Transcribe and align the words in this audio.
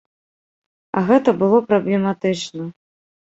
А 1.01 1.03
гэта 1.09 1.29
было 1.43 1.57
праблематычна. 1.73 2.63